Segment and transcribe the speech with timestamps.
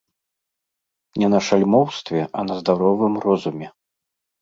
[1.25, 3.67] Не на шальмоўстве, а на здаровым розуме.